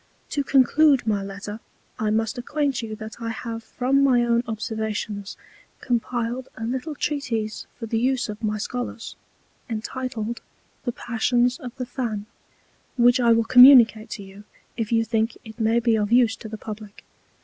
To 0.31 0.43
conclude 0.43 1.05
my 1.05 1.21
Letter, 1.21 1.59
I 1.99 2.09
must 2.09 2.39
acquaint 2.39 2.81
you 2.81 2.95
that 2.95 3.21
I 3.21 3.29
have 3.29 3.61
from 3.63 4.03
my 4.03 4.25
own 4.25 4.41
Observations 4.47 5.37
compiled 5.79 6.47
a 6.57 6.63
little 6.65 6.95
Treatise 6.95 7.67
for 7.77 7.85
the 7.85 7.99
use 7.99 8.27
of 8.27 8.41
my 8.43 8.57
Scholars, 8.57 9.15
entitled 9.69 10.41
The 10.85 10.91
Passions 10.91 11.59
of 11.59 11.75
the 11.75 11.85
Fan; 11.85 12.25
which 12.97 13.19
I 13.19 13.31
will 13.31 13.43
communicate 13.43 14.09
to 14.17 14.23
you, 14.23 14.43
if 14.75 14.91
you 14.91 15.05
think 15.05 15.37
it 15.45 15.59
may 15.59 15.79
be 15.79 15.95
of 15.97 16.11
use 16.11 16.35
to 16.37 16.49
the 16.49 16.57
Publick. 16.57 17.05